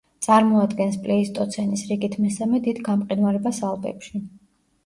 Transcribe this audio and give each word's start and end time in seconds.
წარმოადგენს 0.25 0.97
პლეისტოცენის 1.03 1.85
რიგით 1.91 2.17
მესამე 2.25 2.63
დიდ 2.69 2.81
გამყინვარებას 2.89 3.63
ალპებში. 3.73 4.27